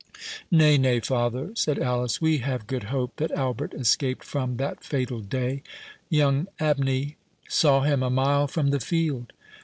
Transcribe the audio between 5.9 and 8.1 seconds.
young Abney saw him a